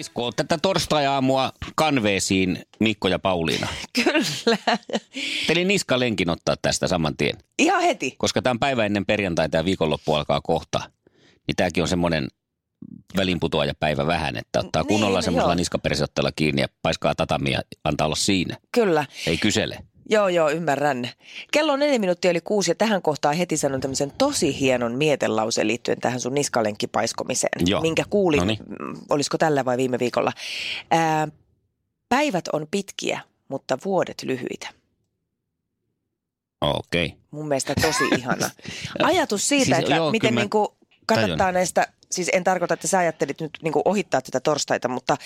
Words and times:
Paiskoo 0.00 0.32
tätä 0.32 0.58
torstai-aamua 0.62 1.52
kanveesiin 1.74 2.62
Mikko 2.78 3.08
ja 3.08 3.18
Pauliina. 3.18 3.68
Kyllä. 4.04 4.78
Tein 5.46 5.68
niskalenkin 5.68 6.30
ottaa 6.30 6.56
tästä 6.62 6.88
saman 6.88 7.16
tien. 7.16 7.38
Ihan 7.58 7.82
heti. 7.82 8.14
Koska 8.18 8.42
tämä 8.42 8.50
on 8.50 8.58
päivä 8.58 8.86
ennen 8.86 9.06
perjantaita 9.06 9.56
ja 9.56 9.64
viikonloppu 9.64 10.14
alkaa 10.14 10.40
kohta. 10.40 10.90
Niin 11.46 11.56
tämäkin 11.56 11.82
on 11.82 11.88
semmoinen 11.88 12.28
välinputoaja 13.16 13.74
päivä 13.80 14.06
vähän, 14.06 14.36
että 14.36 14.60
ottaa 14.60 14.82
Niin, 14.82 14.88
kunnolla 14.88 15.18
no 15.18 15.22
semmoisella 15.22 15.52
joo. 15.52 15.58
niskaperseotteella 15.58 16.32
kiinni 16.36 16.62
ja 16.62 16.68
paiskaa 16.82 17.14
tatamia 17.14 17.58
ja 17.58 17.62
antaa 17.84 18.06
olla 18.06 18.16
siinä. 18.16 18.56
Kyllä. 18.72 19.06
Ei 19.26 19.38
kysele. 19.38 19.78
Joo, 20.10 20.28
joo, 20.28 20.50
ymmärrän. 20.50 21.08
Kello 21.52 21.72
on 21.72 21.78
neljä 21.78 21.98
minuuttia 21.98 22.30
yli 22.30 22.40
kuusi 22.40 22.70
ja 22.70 22.74
tähän 22.74 23.02
kohtaan 23.02 23.36
heti 23.36 23.56
sanon 23.56 23.80
tämmöisen 23.80 24.12
tosi 24.18 24.60
hienon 24.60 24.94
mietelause 24.94 25.66
liittyen 25.66 26.00
tähän 26.00 26.20
sun 26.20 26.34
niskalenkkipaiskomiseen. 26.34 27.66
Joo. 27.66 27.80
Minkä 27.80 28.04
kuulin, 28.10 28.38
Noniin. 28.38 28.58
mm, 28.68 28.96
olisiko 29.08 29.38
tällä 29.38 29.64
vai 29.64 29.76
viime 29.76 29.98
viikolla. 29.98 30.32
Ää, 30.90 31.28
päivät 32.08 32.48
on 32.48 32.66
pitkiä, 32.70 33.20
mutta 33.48 33.78
vuodet 33.84 34.22
lyhyitä. 34.22 34.68
Okei. 36.60 37.06
Okay. 37.06 37.18
Mun 37.30 37.48
mielestä 37.48 37.74
tosi 37.74 38.04
ihana. 38.18 38.50
Ajatus 39.02 39.48
siitä, 39.48 39.64
Siis 39.64 39.78
että 39.78 39.94
joo, 39.94 40.10
miten 40.10 40.34
mä 40.34 40.40
niin 40.40 40.50
kuin 40.50 40.68
kannattaa 41.06 41.52
näistä, 41.52 41.92
siis 42.10 42.30
en 42.32 42.44
tarkoita, 42.44 42.74
että 42.74 42.88
sä 42.88 42.98
ajattelit 42.98 43.40
nyt 43.40 43.50
niin 43.62 43.72
kuin 43.72 43.82
ohittaa 43.84 44.20
tätä 44.22 44.40
torstaita, 44.40 44.88
mutta 44.88 45.16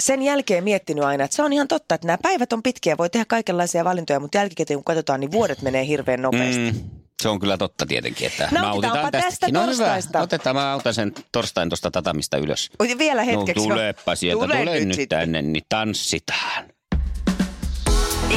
sen 0.00 0.22
jälkeen 0.22 0.64
miettinyt 0.64 1.04
aina, 1.04 1.24
että 1.24 1.36
se 1.36 1.42
on 1.42 1.52
ihan 1.52 1.68
totta, 1.68 1.94
että 1.94 2.06
nämä 2.06 2.18
päivät 2.22 2.52
on 2.52 2.62
pitkiä, 2.62 2.96
voi 2.98 3.10
tehdä 3.10 3.24
kaikenlaisia 3.28 3.84
valintoja, 3.84 4.20
mutta 4.20 4.38
jälkikäteen 4.38 4.76
kun 4.78 4.84
katsotaan, 4.84 5.20
niin 5.20 5.32
vuodet 5.32 5.62
menee 5.62 5.86
hirveän 5.86 6.22
nopeasti. 6.22 6.72
Mm, 6.72 6.90
se 7.22 7.28
on 7.28 7.40
kyllä 7.40 7.56
totta 7.56 7.86
tietenkin, 7.86 8.26
että 8.26 8.48
Nautitaanpa 8.52 9.10
tästä 9.10 9.28
tästäkin. 9.30 9.54
No 9.54 9.60
hyvä, 9.62 9.70
torstaista. 9.72 10.20
otetaan, 10.20 10.56
mä 10.56 10.72
autan 10.72 10.94
sen 10.94 11.12
torstain 11.32 11.68
tuosta 11.68 11.90
tatamista 11.90 12.36
ylös. 12.36 12.70
Oi, 12.78 12.98
Vielä 12.98 13.22
hetkeksi. 13.22 13.68
No 13.68 13.74
tuleepa 13.74 14.14
sieltä, 14.14 14.44
Tule 14.44 14.56
tule, 14.56 14.74
nyt 14.74 14.88
nyt, 14.88 14.96
sitten. 14.96 15.18
tänne, 15.18 15.42
niin 15.42 15.64
tanssitaan. 15.68 16.64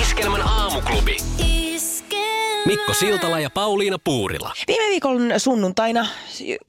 Iskelmän 0.01 0.41
aamuklubi. 0.41 1.17
Mikko 2.67 2.93
Siltala 2.93 3.39
ja 3.39 3.49
Pauliina 3.49 3.99
Puurila. 3.99 4.53
Viime 4.67 4.89
viikon 4.89 5.33
sunnuntaina 5.37 6.07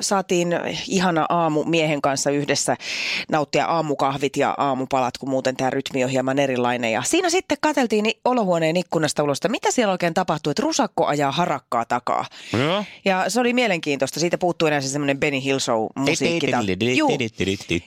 saatiin 0.01 0.49
ihana 0.89 1.27
aamu 1.29 1.65
miehen 1.65 2.03
kanssa 2.03 2.31
yhdessä 2.31 2.77
nauttia 3.31 3.67
aamukahvit 3.67 4.37
ja 4.37 4.55
aamupalat, 4.59 5.19
kun 5.19 5.29
muuten 5.29 5.57
tämä 5.57 5.71
rytmi 5.71 6.05
on 6.05 6.11
hieman 6.11 6.39
erilainen. 6.39 6.93
Ja 6.93 7.03
siinä 7.03 7.31
sitten 7.31 7.59
katseltiin 7.61 8.11
olohuoneen 8.25 8.77
ikkunasta 8.77 9.23
ulos, 9.23 9.39
että 9.39 9.49
mitä 9.49 9.71
siellä 9.71 9.93
oikein 9.93 10.15
tapahtuu, 10.15 10.51
että 10.51 10.63
rusakko 10.63 11.07
ajaa 11.07 11.33
harakkaa 11.33 11.85
takaa. 11.85 12.27
Joo. 12.53 12.85
Ja 13.05 13.25
se 13.29 13.41
oli 13.41 13.53
mielenkiintoista. 13.53 14.21
Siitä 14.21 14.39
puuttuu 14.39 14.69
enää 14.69 14.81
se 14.81 14.89
semmoinen 14.89 15.21
Benny 15.21 15.45
Hill 15.45 15.59
Show 15.59 15.87
musiikki. 15.97 16.51
Juu. 16.97 17.11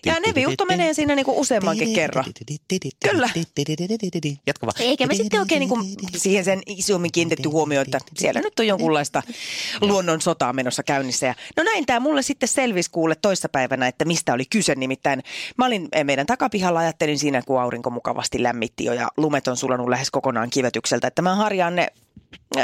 Ja 0.06 0.16
Nevi 0.28 0.48
Utto 0.48 0.66
menee 0.66 0.94
siinä 0.94 1.16
niinku 1.16 1.40
useammankin 1.40 1.94
kerran. 1.94 2.26
Kyllä. 3.12 3.30
Jatka 4.48 4.68
vaan. 4.68 4.76
Eikä 4.80 5.08
me 5.08 5.16
sitten 5.16 5.40
oikein 5.40 5.60
niinku 5.60 5.80
siihen 6.16 6.46
sen 6.46 6.62
isommin 6.66 7.12
kiinnitetty 7.12 7.50
huomioon, 7.50 7.86
että 7.86 8.01
siellä 8.18 8.42
nyt 8.42 8.60
on 8.60 8.68
jonkunlaista 8.68 9.24
luonnon 9.82 10.22
sotaa 10.22 10.54
menossa 10.54 10.84
käynnissä. 10.84 11.26
Ja 11.26 11.36
no 11.58 11.64
näin 11.64 11.86
tämä 11.86 12.00
mulle 12.00 12.22
sitten 12.22 12.50
selvisi 12.50 12.92
kuulle 12.92 13.16
toissapäivänä, 13.16 13.88
että 13.88 14.06
mistä 14.06 14.34
oli 14.34 14.46
kyse. 14.46 14.76
Nimittäin 14.76 15.24
mä 15.58 15.66
olin 15.66 15.88
eh, 15.92 16.04
meidän 16.04 16.26
takapihalla, 16.26 16.80
ajattelin 16.80 17.20
siinä, 17.20 17.42
kun 17.42 17.62
aurinko 17.62 17.90
mukavasti 17.90 18.44
lämmitti 18.44 18.86
jo 18.86 18.94
ja 18.94 19.08
lumet 19.18 19.48
on 19.48 19.58
sulanut 19.58 19.90
lähes 19.90 20.12
kokonaan 20.12 20.50
kivetykseltä, 20.50 21.08
että 21.08 21.22
mä 21.22 21.36
harjaan 21.36 21.76
ne 21.76 21.88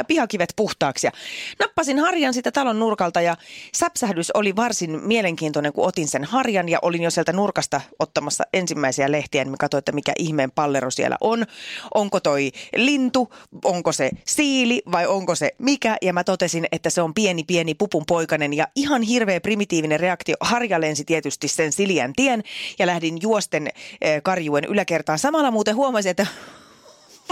pihakivet 0.08 0.54
puhtaaksi 0.56 1.08
ja 1.08 1.12
nappasin 1.60 2.00
harjan 2.00 2.34
sitä 2.34 2.52
talon 2.52 2.80
nurkalta 2.80 3.22
ja 3.22 3.38
säpsähdys 3.76 4.32
oli 4.32 4.56
varsin 4.56 5.00
mielenkiintoinen, 5.04 5.74
kun 5.74 5.88
otin 5.88 6.08
sen 6.08 6.24
harjan 6.24 6.70
ja 6.70 6.80
olin 6.82 7.04
jo 7.04 7.12
sieltä 7.12 7.34
nurkasta 7.34 7.82
ottamassa 8.00 8.44
ensimmäisiä 8.54 9.12
lehtiä, 9.12 9.46
niin 9.46 9.58
katsoin, 9.58 9.80
että 9.80 9.92
mikä 9.92 10.14
ihmeen 10.20 10.52
pallero 10.52 10.92
siellä 10.92 11.18
on. 11.22 11.46
Onko 11.94 12.20
toi 12.20 12.52
lintu, 12.76 13.34
onko 13.64 13.92
se 13.92 14.10
siili 14.26 14.82
vai 14.92 15.08
onko 15.08 15.36
se 15.36 15.52
mikä? 15.58 15.98
Ja 16.02 16.14
mä 16.14 16.24
totesin, 16.24 16.66
että 16.72 16.90
se 16.90 17.02
on 17.02 17.14
pieni 17.14 17.44
pieni 17.44 17.74
pupun 17.74 18.04
poikanen 18.08 18.54
ja 18.54 18.68
ihan 18.76 19.02
hirveä 19.02 19.42
primitiivinen 19.42 20.00
reaktio. 20.00 20.36
Harja 20.40 20.82
lensi 20.82 21.06
tietysti 21.06 21.48
sen 21.48 21.72
siljän 21.72 22.14
tien 22.16 22.44
ja 22.80 22.88
lähdin 22.88 23.22
juosten 23.22 23.68
eh, 24.02 24.24
karjuen 24.24 24.66
yläkertaan. 24.66 25.20
Samalla 25.20 25.52
muuten 25.52 25.76
huomasin, 25.76 26.12
että 26.12 26.28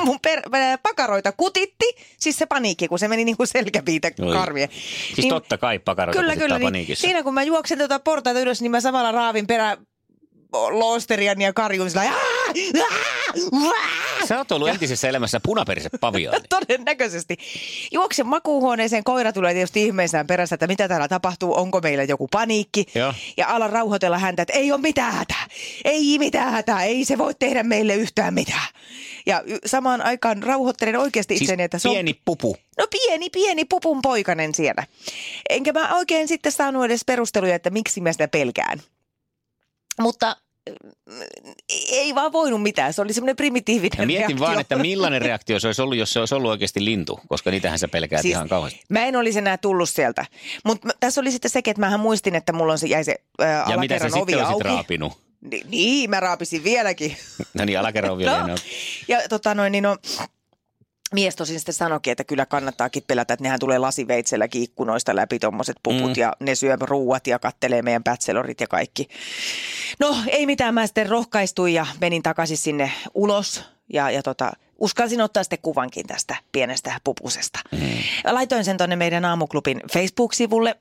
mun 0.03 0.19
per, 0.22 0.41
ää, 0.51 0.78
pakaroita 0.78 1.31
kutitti, 1.31 1.85
siis 2.19 2.38
se 2.38 2.45
paniikki, 2.45 2.88
kun 2.88 3.00
se 3.00 3.07
meni 3.07 3.25
niin 3.25 3.38
kuin 3.38 3.47
selkäpiitä 3.47 4.11
karvien. 4.33 4.69
Siis 5.16 5.28
totta 5.28 5.57
kai 5.57 5.79
pakaroita 5.79 6.19
Kyllä, 6.19 6.35
kyllä. 6.35 6.59
Niin, 6.59 6.67
paniikissa. 6.67 7.01
siinä 7.01 7.23
kun 7.23 7.33
mä 7.33 7.44
juoksen 7.44 7.78
tuota 7.78 8.00
portaita 8.00 8.39
ylös, 8.39 8.61
niin 8.61 8.72
mä 8.72 8.81
samalla 8.81 9.11
raavin 9.11 9.47
perä 9.47 9.78
loosterian 10.53 11.41
ja 11.41 11.53
karjun 11.53 11.89
sillä! 11.89 12.11
Sä 14.28 14.38
oot 14.38 14.51
ollut 14.51 14.69
entisessä 14.69 15.09
elämässä 15.09 15.39
punaperiset 15.44 15.91
paviaani. 16.01 16.44
Todennäköisesti. 16.50 17.38
Juoksen 17.91 18.28
makuuhuoneeseen, 18.28 19.03
koira 19.03 19.34
tulee 19.34 19.53
tietysti 19.53 19.84
ihmeissään 19.84 20.28
perässä, 20.28 20.53
että 20.53 20.67
mitä 20.67 20.88
täällä 20.88 21.07
tapahtuu, 21.07 21.57
onko 21.57 21.81
meillä 21.81 22.03
joku 22.03 22.28
paniikki. 22.28 22.85
Joo. 22.95 23.13
Ja 23.38 23.47
alan 23.47 23.69
rauhoitella 23.69 24.17
häntä, 24.17 24.41
että 24.41 24.53
ei 24.53 24.72
ole 24.72 24.81
mitään 24.81 25.13
hätää, 25.13 25.47
ei 25.85 26.19
mitään 26.19 26.51
hätää, 26.51 26.84
ei 26.84 27.05
se 27.05 27.17
voi 27.17 27.34
tehdä 27.39 27.63
meille 27.63 27.95
yhtään 27.95 28.34
mitään. 28.34 28.67
Ja 29.25 29.44
samaan 29.66 30.02
aikaan 30.02 30.44
rauhoittelen 30.44 30.96
oikeasti 31.00 31.34
Siis 31.38 31.41
itseni, 31.41 31.63
että 31.63 31.80
se 31.80 31.88
on... 31.90 31.94
pieni 31.94 32.22
pupu. 32.25 32.58
No 32.78 32.88
pieni, 32.91 33.30
pieni 33.30 33.66
pupun 33.66 34.02
poikanen 34.02 34.56
siellä. 34.56 34.84
Enkä 35.50 35.74
mä 35.74 35.96
oikein 35.96 36.28
sitten 36.28 36.52
saanut 36.52 36.86
edes 36.86 37.06
perusteluja, 37.06 37.56
että 37.56 37.69
miksi 37.69 38.02
mä 38.02 38.12
sitä 38.12 38.28
pelkään. 38.28 38.81
Mutta 40.02 40.35
mm, 41.09 41.22
ei 41.91 42.16
vaan 42.16 42.31
voinut 42.31 42.62
mitään. 42.62 42.94
Se 42.94 43.02
oli 43.02 43.14
semmoinen 43.14 43.35
primitiivinen 43.35 44.00
Ja 44.00 44.06
mietin 44.06 44.28
reaktio. 44.28 44.40
vaan, 44.47 44.59
että 44.59 44.75
millainen 44.75 45.22
reaktio 45.22 45.59
se 45.59 45.68
olisi 45.68 45.81
ollut, 45.81 45.97
jos 45.97 46.14
se 46.14 46.19
olisi 46.19 46.35
ollut 46.35 46.52
oikeasti 46.52 46.85
lintu, 46.85 47.19
koska 47.28 47.52
niitähän 47.52 47.80
sä 47.80 47.88
pelkäät 47.88 48.22
siis, 48.22 48.31
ihan 48.31 48.50
kauheasti. 48.50 48.81
Mä 48.90 49.06
en 49.06 49.16
olisi 49.16 49.40
enää 49.40 49.58
tullut 49.58 49.90
sieltä. 49.90 50.25
Mutta 50.66 50.90
tässä 51.00 51.22
oli 51.22 51.31
sitten 51.31 51.52
sekin, 51.52 51.72
että 51.72 51.80
mähän 51.81 52.00
muistin, 52.00 52.35
että 52.35 52.53
mulla 52.53 52.72
on 52.74 52.80
se, 52.80 52.88
jäi 52.88 53.03
se 53.03 53.16
ää, 53.40 53.66
Ja 53.69 53.78
mitä 53.78 53.94
sä 54.00 54.03
alakerran 54.06 54.22
ovi 54.24 54.31
sitten 54.31 54.46
auki. 54.47 54.64
raapinut? 54.64 55.25
Ni- 55.41 55.63
niin, 55.68 56.09
mä 56.09 56.19
raapisin 56.19 56.63
vieläkin. 56.63 57.18
No 57.53 57.66
niin, 57.66 57.79
alakerran 57.79 58.13
ovi 58.13 58.25
No. 58.25 58.47
no. 58.47 58.56
Ja 59.07 59.19
tota 59.29 59.56
noin, 59.56 59.72
niin 59.72 59.84
no, 59.84 59.97
mies 61.13 61.35
tosin 61.35 61.59
sitten 61.59 61.73
sanoikin, 61.73 62.12
että 62.12 62.23
kyllä 62.23 62.46
kannattaakin 62.46 63.03
pelätä, 63.07 63.34
että 63.34 63.44
nehän 63.44 63.59
tulee 63.59 63.78
lasiveitselläkin 63.78 64.63
ikkunoista 64.63 65.16
läpi 65.16 65.40
tuommoiset 65.40 65.75
puput 65.84 66.01
Mm. 66.12 66.13
ja 66.22 66.34
ne 66.40 66.56
syö 66.56 66.78
ruuat 66.81 67.28
ja 67.28 67.40
kattelee 67.40 67.81
meidän 67.81 68.03
bachellorit 68.03 68.62
ja 68.62 68.68
kaikki. 68.68 69.07
No 70.00 70.16
ei 70.28 70.46
mitään, 70.46 70.73
mä 70.73 70.88
sitten 70.88 71.09
rohkaistuin 71.09 71.73
ja 71.73 71.85
menin 72.02 72.23
takaisin 72.23 72.57
sinne 72.57 72.91
ulos 73.13 73.63
ja, 73.94 74.12
ja 74.12 74.23
tota, 74.23 74.52
uskalsin 74.80 75.22
ottaa 75.22 75.44
sitten 75.44 75.59
kuvankin 75.62 76.08
tästä 76.08 76.36
pienestä 76.52 77.00
pupusesta. 77.03 77.59
Mm. 77.72 77.80
Laitoin 78.31 78.66
sen 78.66 78.78
tonne 78.78 78.96
meidän 78.96 79.25
aamuklubin 79.25 79.81
Facebook-sivulle. 79.94 80.75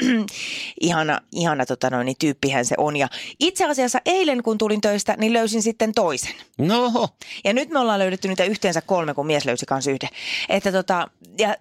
ihana, 0.80 1.20
ihana 1.32 1.66
tota 1.66 1.90
noin, 1.90 2.04
niin 2.04 2.16
tyyppihän 2.18 2.64
se 2.64 2.74
on. 2.78 2.96
Ja 2.96 3.08
itse 3.40 3.64
asiassa 3.64 4.00
eilen 4.06 4.42
kun 4.42 4.58
tulin 4.58 4.80
töistä, 4.80 5.14
niin 5.18 5.32
löysin 5.32 5.62
sitten 5.62 5.94
toisen. 5.94 6.34
No, 6.58 7.08
Ja 7.44 7.52
nyt 7.52 7.70
me 7.70 7.78
ollaan 7.78 7.98
löydetty 7.98 8.28
niitä 8.28 8.44
yhteensä 8.44 8.80
kolme, 8.80 9.14
kun 9.14 9.26
mies 9.26 9.44
löysi 9.44 9.66
kanssa 9.66 9.90
yhden. 9.90 10.08
Että 10.48 10.72
tota, 10.72 11.08
ja 11.38 11.56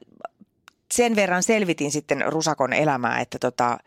sen 0.93 1.15
verran 1.15 1.43
selvitin 1.43 1.91
sitten 1.91 2.23
Rusakon 2.27 2.73
elämää, 2.73 3.19
että 3.19 3.39
tota, 3.39 3.77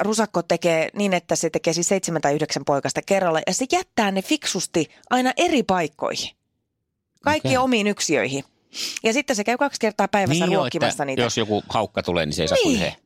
Rusakko 0.00 0.42
tekee 0.42 0.88
niin, 0.94 1.14
että 1.14 1.36
se 1.36 1.50
tekee 1.50 1.72
siis 1.72 1.88
seitsemän 1.88 2.22
tai 2.22 2.34
yhdeksän 2.34 2.64
poikasta 2.64 3.00
kerralla 3.06 3.40
ja 3.46 3.54
se 3.54 3.66
jättää 3.72 4.10
ne 4.10 4.22
fiksusti 4.22 4.90
aina 5.10 5.32
eri 5.36 5.62
paikkoihin. 5.62 6.35
Kaikki 7.26 7.48
Okei. 7.48 7.56
omiin 7.56 7.86
yksiöihin. 7.86 8.44
Ja 9.04 9.12
sitten 9.12 9.36
se 9.36 9.44
käy 9.44 9.56
kaksi 9.56 9.80
kertaa 9.80 10.08
päivässä 10.08 10.46
niin 10.46 10.56
ruokkimassa 10.56 11.04
niitä. 11.04 11.22
jos 11.22 11.36
joku 11.38 11.62
haukka 11.68 12.02
tulee, 12.02 12.26
niin 12.26 12.34
se 12.34 12.42
ei 12.42 12.48
saa 12.48 12.56
Niin. 12.64 12.78
kuin 12.78 12.78
he. 12.78 12.96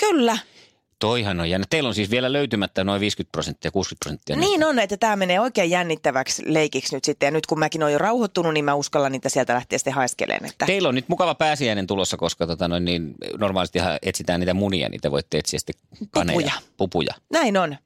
Kyllä. 0.00 0.38
Toihan 0.98 1.40
on 1.40 1.50
jännä. 1.50 1.66
Teillä 1.70 1.88
on 1.88 1.94
siis 1.94 2.10
vielä 2.10 2.32
löytymättä 2.32 2.84
noin 2.84 3.00
50 3.00 3.32
prosenttia, 3.32 3.70
60 3.70 4.04
prosenttia. 4.04 4.36
Niin 4.36 4.64
on, 4.64 4.78
että 4.78 4.96
tämä 4.96 5.16
menee 5.16 5.40
oikein 5.40 5.70
jännittäväksi 5.70 6.42
leikiksi 6.46 6.94
nyt 6.96 7.04
sitten. 7.04 7.26
Ja 7.26 7.30
nyt 7.30 7.46
kun 7.46 7.58
mäkin 7.58 7.82
olen 7.82 7.92
jo 7.92 7.98
rauhoittunut, 7.98 8.54
niin 8.54 8.64
mä 8.64 8.74
uskallan 8.74 9.12
niitä 9.12 9.28
sieltä 9.28 9.54
lähteä 9.54 9.78
sitten 9.78 9.92
haiskeleen. 9.92 10.44
Että... 10.44 10.66
Teillä 10.66 10.88
on 10.88 10.94
nyt 10.94 11.08
mukava 11.08 11.34
pääsiäinen 11.34 11.86
tulossa, 11.86 12.16
koska 12.16 12.46
tota 12.46 12.68
noin, 12.68 12.84
niin 12.84 13.14
normaalisti 13.38 13.78
etsitään 14.02 14.40
niitä 14.40 14.54
munia, 14.54 14.88
niitä 14.88 15.10
voitte 15.10 15.38
etsiä 15.38 15.58
sitten 15.58 15.74
kaneja. 16.10 16.36
Pupuja. 16.38 16.52
Pupuja. 16.76 17.14
Näin 17.32 17.56
on. 17.56 17.76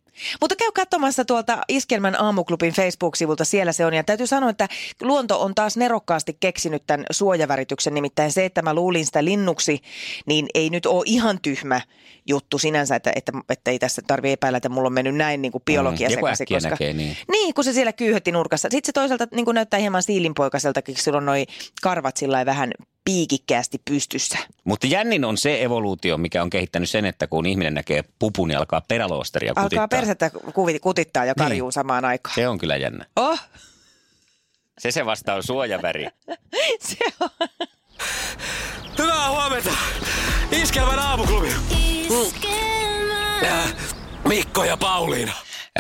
Mutta 0.40 0.56
käy 0.56 0.72
katsomassa 0.74 1.24
tuolta 1.24 1.58
Iskelmän 1.68 2.20
aamuklubin 2.20 2.72
Facebook-sivulta, 2.72 3.44
siellä 3.44 3.72
se 3.72 3.86
on. 3.86 3.94
Ja 3.94 4.04
täytyy 4.04 4.26
sanoa, 4.26 4.50
että 4.50 4.68
luonto 5.02 5.42
on 5.42 5.54
taas 5.54 5.76
nerokkaasti 5.76 6.36
keksinyt 6.40 6.82
tämän 6.86 7.06
suojavärityksen. 7.10 7.94
Nimittäin 7.94 8.32
se, 8.32 8.44
että 8.44 8.62
mä 8.62 8.74
luulin 8.74 9.06
sitä 9.06 9.24
linnuksi, 9.24 9.80
niin 10.26 10.46
ei 10.54 10.70
nyt 10.70 10.86
ole 10.86 11.02
ihan 11.06 11.38
tyhmä 11.42 11.80
juttu 12.26 12.58
sinänsä, 12.58 12.96
että, 12.96 13.12
että, 13.16 13.32
että 13.48 13.70
ei 13.70 13.78
tässä 13.78 14.02
tarvitse 14.06 14.32
epäillä, 14.32 14.56
että 14.56 14.68
mulla 14.68 14.86
on 14.86 14.92
mennyt 14.92 15.14
näin 15.16 15.42
niin 15.42 15.52
kuin 15.52 15.62
biologia 15.64 16.08
Mm, 16.08 16.14
sekaisin. 16.14 16.46
Koska, 16.46 16.70
näkee, 16.70 16.92
niin. 16.92 17.16
niin, 17.30 17.54
kun 17.54 17.64
se 17.64 17.72
siellä 17.72 17.92
kyyhötti 17.92 18.32
nurkassa. 18.32 18.68
Sitten 18.70 18.86
se 18.86 18.92
toisaalta 18.92 19.26
niin 19.34 19.44
kuin 19.44 19.54
näyttää 19.54 19.80
hieman 19.80 20.02
siilinpoikaiseltakin, 20.02 20.94
kun 20.94 21.02
sillä 21.02 21.16
on 21.16 21.26
noi 21.26 21.46
karvat 21.82 22.16
sillä 22.16 22.46
vähän 22.46 22.72
piikikkäästi 23.06 23.82
pystyssä. 23.84 24.38
Mutta 24.64 24.86
jännin 24.86 25.24
on 25.24 25.36
se 25.38 25.62
evoluutio, 25.62 26.18
mikä 26.18 26.42
on 26.42 26.50
kehittänyt 26.50 26.90
sen, 26.90 27.04
että 27.04 27.26
kun 27.26 27.46
ihminen 27.46 27.74
näkee 27.74 28.04
pupun, 28.18 28.48
niin 28.48 28.58
alkaa 28.58 28.80
peräloosteria 28.88 29.54
kutittaa. 29.54 29.82
Alkaa 29.82 29.98
persettä 29.98 30.30
kutittaa 30.80 31.24
ja 31.24 31.34
karjuu 31.34 31.72
samaan 31.72 32.04
aikaan. 32.04 32.34
Se 32.34 32.48
on 32.48 32.58
kyllä 32.58 32.76
jännä. 32.76 33.06
Oh, 33.16 33.40
Se 34.78 34.90
se 34.90 35.06
vasta 35.06 35.34
on 35.34 35.42
suojaväri. 35.42 36.06
se 36.88 36.96
on. 37.20 37.30
Hyvää 38.98 39.30
huomenta! 39.30 39.70
Iskelmän 40.52 40.98
aamuklubi. 40.98 41.48
Äh, 43.44 43.74
Mikko 44.28 44.64
ja 44.64 44.76
Pauliina. 44.76 45.32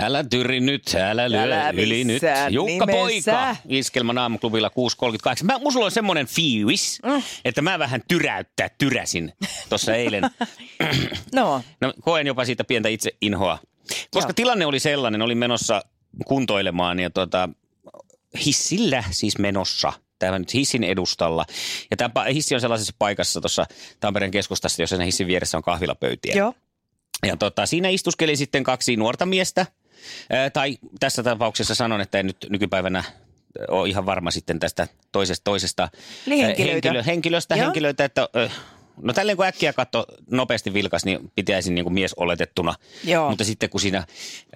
Älä 0.02 0.24
tyri 0.24 0.60
nyt, 0.60 0.94
älä 0.94 1.30
lyö 1.30 1.42
Älä 1.42 1.70
yli 1.70 2.04
nyt. 2.04 2.22
Jukka 2.50 2.86
nimessä. 2.86 3.32
Poika, 3.32 3.56
Iskelman 3.68 4.18
aamuklubilla 4.18 4.68
6.38. 5.38 5.44
Mä, 5.44 5.58
mulla 5.58 5.84
on 5.84 5.90
semmoinen 5.90 6.26
fiilis, 6.26 7.00
mm. 7.04 7.22
että 7.44 7.62
mä 7.62 7.78
vähän 7.78 8.02
tyräyttää 8.08 8.68
tyräsin 8.78 9.32
tuossa 9.68 9.94
eilen. 9.94 10.22
No, 11.34 11.62
No, 11.80 11.94
koen 12.00 12.26
jopa 12.26 12.44
siitä 12.44 12.64
pientä 12.64 12.88
itse 12.88 13.10
inhoa. 13.20 13.58
Koska 14.10 14.28
Joo. 14.28 14.34
tilanne 14.34 14.66
oli 14.66 14.80
sellainen, 14.80 15.22
olin 15.22 15.38
menossa 15.38 15.82
kuntoilemaan 16.26 16.98
ja 16.98 17.10
tota, 17.10 17.48
hissillä 18.46 19.04
siis 19.10 19.38
menossa. 19.38 19.92
Tämä 20.18 20.38
nyt 20.38 20.54
hissin 20.54 20.84
edustalla. 20.84 21.44
Ja 21.90 21.96
tämä 21.96 22.24
hissi 22.24 22.54
on 22.54 22.60
sellaisessa 22.60 22.94
paikassa 22.98 23.40
tuossa 23.40 23.66
Tampereen 24.00 24.30
keskustassa, 24.30 24.82
jossa 24.82 24.96
sen 24.96 25.04
hissin 25.04 25.26
vieressä 25.26 25.56
on 25.56 25.62
kahvilapöytiä. 25.62 26.34
joo. 26.36 26.54
Ja 27.26 27.36
tota, 27.36 27.66
siinä 27.66 27.88
istuskeli 27.88 28.36
sitten 28.36 28.64
kaksi 28.64 28.96
nuorta 28.96 29.26
miestä. 29.26 29.66
Tai 30.52 30.78
tässä 31.00 31.22
tapauksessa 31.22 31.74
sanon, 31.74 32.00
että 32.00 32.18
en 32.18 32.26
nyt 32.26 32.46
nykypäivänä 32.48 33.04
ole 33.68 33.88
ihan 33.88 34.06
varma 34.06 34.30
sitten 34.30 34.60
tästä 34.60 34.88
toisesta, 35.12 35.44
toisesta 35.44 35.88
henkilöitä. 36.26 36.72
henkilö, 36.72 37.02
henkilöstä, 37.02 37.56
Joo. 37.56 37.64
henkilöitä, 37.64 38.04
että 38.04 38.28
no 39.02 39.12
tälleen 39.12 39.36
kun 39.36 39.46
äkkiä 39.46 39.72
katto 39.72 40.06
nopeasti 40.30 40.74
vilkas, 40.74 41.04
niin 41.04 41.32
pitäisin 41.34 41.74
niin 41.74 41.84
kuin 41.84 41.94
mies 41.94 42.14
oletettuna. 42.14 42.74
Joo. 43.04 43.28
Mutta 43.28 43.44
sitten 43.44 43.70
kun 43.70 43.80
siinä 43.80 44.06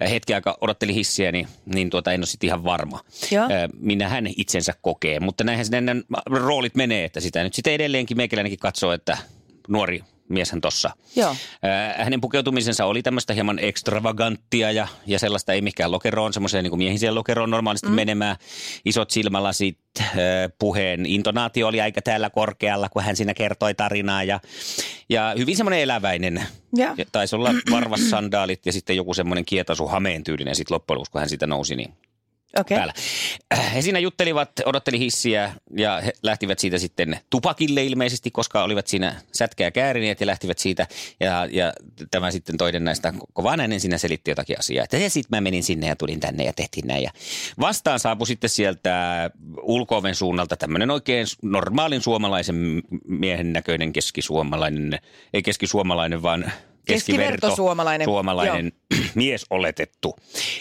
hetki 0.09 0.33
aika 0.33 0.57
odotteli 0.61 0.95
hissiä, 0.95 1.31
niin, 1.31 1.47
niin 1.65 1.89
tuota, 1.89 2.11
en 2.11 2.19
ole 2.19 2.25
sitten 2.25 2.47
ihan 2.47 2.63
varma, 2.63 2.99
Joo. 3.31 3.47
Minä 3.79 4.09
hän 4.09 4.27
itsensä 4.37 4.73
kokee. 4.81 5.19
Mutta 5.19 5.43
näinhän 5.43 5.65
sinne 5.65 5.95
roolit 6.25 6.75
menee, 6.75 7.05
että 7.05 7.19
sitä 7.19 7.43
nyt 7.43 7.53
sitten 7.53 7.73
edelleenkin 7.73 8.17
meikäläinenkin 8.17 8.59
katsoo, 8.59 8.91
että 8.91 9.17
nuori 9.67 10.03
mieshän 10.31 10.61
tossa. 10.61 10.91
Joo. 11.15 11.35
Hänen 11.97 12.21
pukeutumisensa 12.21 12.85
oli 12.85 13.01
tämmöistä 13.01 13.33
hieman 13.33 13.59
ekstravaganttia 13.59 14.71
ja, 14.71 14.87
ja 15.05 15.19
sellaista 15.19 15.53
ei 15.53 15.61
mikään 15.61 15.91
lokeroon, 15.91 16.33
semmoiseen 16.33 16.63
niin 16.63 16.77
miehiseen 16.77 17.15
lokeroon 17.15 17.49
normaalisti 17.49 17.87
mm. 17.87 17.93
menemään. 17.93 18.35
Isot 18.85 19.11
silmälasit, 19.11 19.79
puheen 20.59 21.05
intonaatio 21.05 21.67
oli 21.67 21.81
aika 21.81 22.01
täällä 22.01 22.29
korkealla, 22.29 22.89
kun 22.89 23.03
hän 23.03 23.15
siinä 23.15 23.33
kertoi 23.33 23.73
tarinaa 23.73 24.23
ja, 24.23 24.39
ja 25.09 25.33
hyvin 25.37 25.57
semmoinen 25.57 25.79
eläväinen. 25.79 26.43
Ja. 26.75 26.95
Ja 26.97 27.05
Taisi 27.11 27.35
olla 27.35 27.51
varvassandaalit 27.71 28.65
ja 28.65 28.71
sitten 28.71 28.95
joku 28.95 29.13
semmoinen 29.13 29.45
kietasu 29.45 29.87
hameen 29.87 30.23
tyylinen 30.23 30.55
sitten 30.55 30.75
loppujen 30.75 30.95
lopuksi, 30.95 31.11
kun 31.11 31.19
hän 31.19 31.29
siitä 31.29 31.47
nousi, 31.47 31.75
niin 31.75 31.93
Okei. 32.59 32.77
päällä. 32.77 32.93
Äh, 33.53 33.73
He 33.75 33.81
siinä 33.81 33.99
juttelivat, 33.99 34.51
odotteli 34.65 34.99
hissiä 34.99 35.53
ja 35.77 36.01
he 36.01 36.13
lähtivät 36.23 36.59
siitä 36.59 36.77
sitten 36.77 37.19
tupakille 37.29 37.83
ilmeisesti, 37.83 38.31
koska 38.31 38.63
olivat 38.63 38.87
siinä 38.87 39.15
sätkää 39.31 39.71
käärineet 39.71 40.21
ja 40.21 40.27
lähtivät 40.27 40.59
siitä. 40.59 40.87
Ja, 41.19 41.47
ja 41.51 41.73
tämä 42.11 42.31
sitten 42.31 42.57
toinen 42.57 42.83
näistä 42.83 43.13
kovanäinen 43.33 43.79
siinä 43.79 43.97
selitti 43.97 44.31
jotakin 44.31 44.59
asiaa. 44.59 44.83
Että 44.83 45.09
sitten 45.09 45.37
mä 45.37 45.41
menin 45.41 45.63
sinne 45.63 45.87
ja 45.87 45.95
tulin 45.95 46.19
tänne 46.19 46.43
ja 46.43 46.53
tehtiin 46.53 46.87
näin. 46.87 47.03
Ja 47.03 47.11
vastaan 47.59 47.99
saapui 47.99 48.27
sitten 48.27 48.49
sieltä 48.49 49.29
ulkooven 49.61 50.15
suunnalta 50.15 50.57
tämmöinen 50.57 50.91
oikein 50.91 51.27
normaalin 51.41 52.01
suomalaisen 52.01 52.81
miehen 53.07 53.53
näköinen 53.53 53.93
keskisuomalainen, 53.93 54.99
ei 55.33 55.41
keskisuomalainen 55.43 56.21
vaan 56.23 56.51
keskiverto 56.87 57.55
suomalainen. 57.55 58.05
suomalainen 58.05 58.71
mies 59.15 59.45
oletettu. 59.49 60.15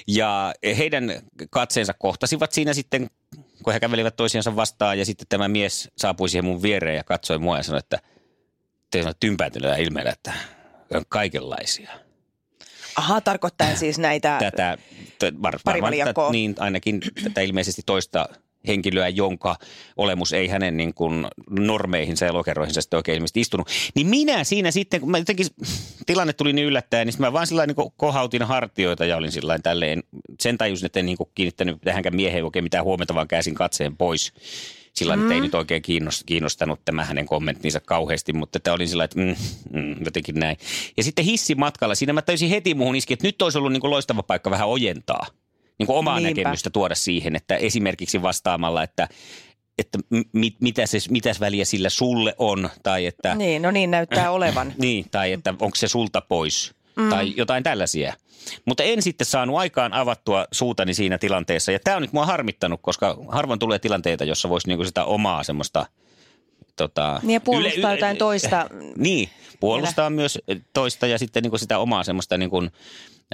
Ja 0.07 0.55
heidän 0.79 1.13
katseensa 1.51 1.95
kohtasivat 1.95 2.53
siinä 2.53 2.75
sitten, 2.75 3.11
kun 3.65 3.73
he 3.73 3.81
kävelivät 3.81 4.17
toisiansa 4.17 4.57
vastaan 4.57 4.99
ja 4.99 5.05
sitten 5.05 5.27
tämä 5.29 5.49
mies 5.49 5.91
saapui 5.99 6.29
siihen 6.29 6.45
mun 6.45 6.63
viereen 6.63 6.97
ja 6.97 7.05
katsoi 7.05 7.39
mua 7.39 7.57
ja 7.57 7.63
sanoi, 7.63 7.79
että 7.79 7.99
te 8.91 9.07
on 9.07 9.15
tympääntyneellä 9.21 9.77
ilmeellä, 9.77 10.11
että 10.11 10.33
on 10.95 11.05
kaikenlaisia. 11.09 11.91
Aha, 12.97 13.21
tarkoittaa 13.21 13.77
siis 13.77 13.99
näitä... 13.99 14.37
Tätä, 14.41 14.79
t- 15.19 15.43
var, 15.43 15.59
varmaan 15.67 15.95
tätä- 16.05 16.31
niin 16.31 16.55
ainakin 16.59 17.01
tätä 17.25 17.41
ilmeisesti 17.41 17.83
toista 17.87 18.29
henkilöä, 18.67 19.09
jonka 19.09 19.57
olemus 19.97 20.33
ei 20.33 20.49
hänen 20.49 20.77
niin 20.77 20.95
kuin 20.95 21.27
normeihinsa 21.51 22.25
ja 22.25 22.33
lokeroihinsa 22.33 22.83
sitten 22.83 22.97
oikein 22.97 23.17
ilmeisesti 23.17 23.41
istunut. 23.41 23.69
Niin 23.95 24.07
minä 24.07 24.45
siinä 24.45 24.71
sitten, 24.71 25.01
kun 25.01 25.11
mä 25.11 25.19
jotenkin, 25.19 25.47
tilanne 26.07 26.33
tuli 26.33 26.53
niin 26.53 26.67
yllättäen, 26.67 27.07
niin 27.07 27.17
mä 27.19 27.33
vaan 27.33 27.47
sillä 27.47 27.67
niin 27.67 27.93
kohautin 27.97 28.43
hartioita 28.43 29.05
ja 29.05 29.17
olin 29.17 29.33
sillä 29.33 29.59
tälleen, 29.59 30.03
sen 30.41 30.59
tajusin, 30.59 30.87
että 30.87 31.01
en 31.01 31.07
niin 31.07 31.19
kuin 31.19 31.31
kiinnittänyt 31.35 31.81
tähänkään 31.85 32.17
mieheen 32.17 32.45
oikein 32.45 32.65
mitään 32.65 32.85
huomiota, 32.85 33.15
vaan 33.15 33.29
käsin 33.29 33.55
katseen 33.55 33.97
pois. 33.97 34.33
Sillä 34.93 35.17
mm. 35.17 35.31
ei 35.31 35.41
nyt 35.41 35.55
oikein 35.55 35.83
kiinnost- 35.83 36.25
kiinnostanut 36.27 36.81
tämä 36.85 37.05
hänen 37.05 37.27
kommenttinsa 37.27 37.81
kauheasti, 37.81 38.33
mutta 38.33 38.57
että 38.57 38.73
olin 38.73 38.89
sillä 38.89 39.05
että 39.05 39.21
mm, 39.21 39.35
mm, 39.73 39.97
jotenkin 40.05 40.35
näin. 40.35 40.57
Ja 40.97 41.03
sitten 41.03 41.25
hissimatkalla, 41.25 41.95
siinä 41.95 42.13
mä 42.13 42.23
täysin 42.23 42.49
heti 42.49 42.75
muuhun 42.75 42.97
iski, 42.97 43.15
että 43.15 43.27
nyt 43.27 43.43
olisi 43.43 43.59
ollut 43.59 43.73
niin 43.73 43.81
kuin 43.81 43.91
loistava 43.91 44.23
paikka 44.23 44.51
vähän 44.51 44.69
ojentaa. 44.69 45.27
Niin 45.81 45.87
kuin 45.87 45.99
omaa 45.99 46.21
Niinpä. 46.21 46.41
näkemystä 46.41 46.71
tuoda 46.71 46.95
siihen, 46.95 47.37
että 47.37 47.57
esimerkiksi 47.57 48.23
vastaamalla, 48.23 48.83
että 48.83 49.09
että 49.79 49.99
mit, 50.33 50.57
mitä 50.61 50.87
se, 50.87 50.99
mitäs 51.11 51.41
väliä 51.41 51.65
sillä 51.65 51.89
sulle 51.89 52.35
on, 52.39 52.71
tai 52.83 53.07
että, 53.07 53.35
Niin, 53.35 53.63
no 53.63 53.71
niin 53.71 53.91
näyttää 53.91 54.31
olevan. 54.41 54.73
niin, 54.79 55.07
tai 55.11 55.33
että 55.33 55.51
onko 55.51 55.77
se 55.77 55.89
sulta 55.89 56.21
pois, 56.21 56.75
mm. 56.97 57.11
tai 57.11 57.33
jotain 57.37 57.63
tällaisia. 57.63 58.15
Mutta 58.65 58.83
en 58.83 59.03
sitten 59.03 59.27
saanut 59.27 59.57
aikaan 59.57 59.93
avattua 59.93 60.47
suutani 60.53 60.95
siinä 60.95 61.19
tilanteessa, 61.19 61.73
ja 61.73 61.79
tämä 61.85 61.97
on 61.97 62.03
nyt 62.03 62.13
mua 62.13 62.27
harmittanut, 62.27 62.81
koska 62.83 63.17
harvoin 63.29 63.59
tulee 63.59 63.79
tilanteita, 63.79 64.25
jossa 64.25 64.49
voisi 64.49 64.69
niinku 64.69 64.85
sitä 64.85 65.05
omaa 65.05 65.43
semmoista 65.43 65.87
tota, 66.77 67.21
Niin 67.23 67.35
ja 67.35 67.41
puolustaa 67.41 67.93
jotain 67.93 68.17
toista. 68.17 68.67
Niin, 68.97 69.29
puolustaa 69.61 70.11
myös 70.11 70.39
toista 70.73 71.07
ja 71.07 71.19
sitten 71.19 71.43
niinku 71.43 71.59
sitä 71.59 71.79
omaa 71.79 72.05
semmoista 72.05 72.39
niinku, 72.39 72.63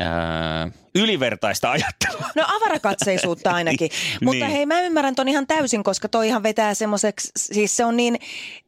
ää, 0.01 0.69
ylivertaista 0.95 1.71
ajattelua. 1.71 2.27
No 2.37 2.45
avarakatseisuutta 2.47 3.51
ainakin. 3.51 3.91
Mutta 4.25 4.45
Niin. 4.45 4.51
hei, 4.57 4.67
mä 4.67 4.81
ymmärrän 4.81 5.15
ton 5.15 5.29
ihan 5.29 5.47
täysin, 5.47 5.83
koska 5.83 6.09
toihan 6.09 6.43
vetää 6.43 6.75
semmoiseksi, 6.75 7.31
siis 7.37 7.77
se 7.77 7.85
on 7.85 7.97
niin 7.97 8.19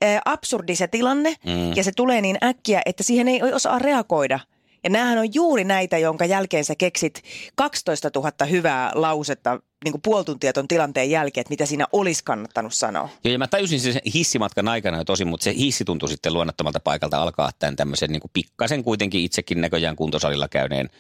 äh, 0.05 0.21
absurdi 0.25 0.77
se 0.77 0.87
tilanne 0.87 1.35
mm. 1.47 1.73
ja 1.77 1.85
se 1.85 1.93
tulee 1.97 2.21
niin 2.21 2.39
äkkiä, 2.43 2.83
että 2.87 3.03
siihen 3.03 3.29
ei 3.29 3.43
osaa 3.43 3.79
reagoida. 3.79 4.41
Ja 4.89 4.93
näähän 4.93 5.19
on 5.19 5.35
juuri 5.35 5.65
näitä, 5.65 5.99
jonka 5.99 6.25
jälkeen 6.25 6.65
sä 6.65 6.75
keksit 6.75 7.23
12 7.55 8.11
000 8.15 8.33
hyvää 8.51 8.93
lausetta 8.95 9.61
niin 9.85 9.93
kuin 9.93 10.03
puoli 10.03 10.25
tuntia 10.25 10.53
ton 10.53 10.69
tilanteen 10.69 11.11
jälkeen, 11.11 11.41
että 11.43 11.51
mitä 11.51 11.67
siinä 11.67 11.87
olisi 11.93 12.25
kannattanut 12.25 12.75
sanoa. 12.75 13.09
Joo, 13.25 13.33
ja 13.33 13.39
mä 13.39 13.47
tajusin 13.47 13.81
sen 13.81 14.01
hissimatkan 14.15 14.69
aikana 14.69 14.99
jo 14.99 15.05
tosi, 15.05 15.25
mutta 15.25 15.45
se 15.45 15.55
hissi 15.55 15.85
tuntui 15.85 16.09
sitten 16.09 16.33
luonnottomalta 16.35 16.81
paikalta 16.81 17.23
alkaa 17.23 17.51
tämän 17.59 17.77
tämmöisen 17.77 18.11
niin 18.13 18.21
kuin 18.21 18.31
pikkasen 18.33 18.85
kuitenkin 18.85 19.21
itsekin 19.21 19.61
näköjään 19.61 19.97
kuntosalilla 19.97 20.49
käyneen 20.49 20.91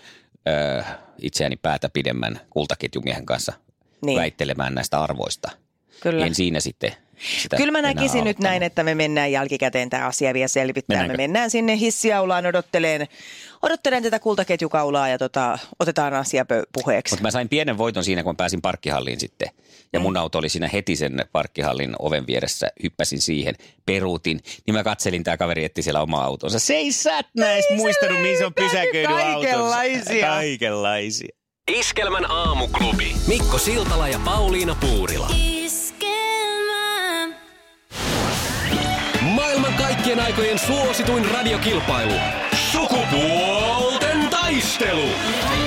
öö, 0.49 0.83
itseäni 1.23 1.57
päätä 1.57 1.89
pidemmän 1.89 2.41
kultaketjumiehen 2.51 3.27
kanssa 3.27 3.53
Niin. 4.07 4.19
väittelemään 4.19 4.75
näistä 4.75 5.01
arvoista. 5.01 5.51
Kyllä. 6.01 6.27
En 6.27 6.35
siinä 6.35 6.61
sitten 6.61 6.93
sitä 7.43 7.57
Kyllä 7.57 7.73
mä 7.73 7.83
näkisin 7.83 8.25
nyt 8.25 8.39
näin, 8.39 8.63
että 8.63 8.83
me 8.83 8.95
mennään 8.95 9.33
jälkikäteen 9.33 9.91
tämä 9.91 10.07
asia 10.07 10.35
vielä 10.35 10.49
selvittää. 10.49 10.97
Mennäänkö? 10.97 11.17
Me 11.17 11.23
mennään 11.23 11.51
sinne 11.51 11.79
hissiaulaan 11.79 12.47
odotteleen, 12.47 13.09
odotteleen 13.63 14.03
tätä 14.03 14.19
kultaketjukaulaa 14.19 15.09
ja 15.09 15.19
tota, 15.19 15.59
otetaan 15.79 16.15
asia 16.15 16.47
puheeksi. 16.73 17.13
Mutta 17.15 17.23
mä 17.23 17.31
sain 17.31 17.49
pienen 17.49 17.79
voiton 17.79 18.05
siinä, 18.05 18.23
kun 18.23 18.33
mä 18.33 18.37
pääsin 18.37 18.63
parkkihalliin 18.63 19.21
sitten. 19.21 19.49
Ja 19.93 20.01
mun 20.01 20.17
auto 20.17 20.39
oli 20.39 20.49
siinä 20.49 20.69
heti 20.73 20.97
sen 20.97 21.25
parkkihallin 21.33 21.97
oven 21.99 22.27
vieressä. 22.27 22.69
Hyppäsin 22.83 23.21
siihen, 23.21 23.55
peruutin. 23.87 24.41
Niin 24.67 24.75
mä 24.75 24.85
katselin, 24.85 25.25
tämä 25.25 25.37
kaveri 25.37 25.65
etti 25.65 25.83
siellä 25.83 26.03
omaa 26.03 26.25
autonsa. 26.25 26.59
Se 26.59 26.75
ei 26.75 26.93
sä 26.93 27.21
näis 27.37 27.65
muistanut, 27.77 28.21
mihin 28.21 28.39
se 28.39 28.47
on 28.47 28.55
pysäköinyt 28.55 29.11
autonsa. 29.11 29.49
Kaikenlaisia. 29.49 30.27
Kaikenlaisia. 30.27 31.37
Iskelmän 31.73 32.31
aamuklubi. 32.31 33.17
Mikko 33.27 33.59
Siltala 33.59 34.09
ja 34.09 34.21
Pauliina 34.25 34.77
Puurila. 34.81 35.58
Kaikkien 40.09 40.27
aikojen 40.27 40.59
suosituin 40.59 41.31
radiokilpailu. 41.31 42.13
Sukupuolten 42.73 44.29
taistelu. 44.31 45.05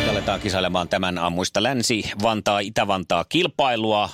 Aletaan 0.09 0.39
kisailemaan 0.39 0.87
tämän 0.89 1.17
aamuista 1.17 1.63
Länsi-Vantaa, 1.63 2.59
Itä-Vantaa 2.59 3.25
kilpailua. 3.29 4.09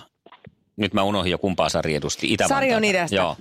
Nyt 0.78 0.94
mä 0.94 1.04
unohdin 1.04 1.32
jo 1.32 1.38
kumpaa 1.38 1.70
Sari 1.70 1.96
edusti. 1.96 2.34
itä 2.34 2.48
Sari 2.48 2.74
on 2.74 2.84
idästä. 2.84 3.16
Joo. 3.16 3.36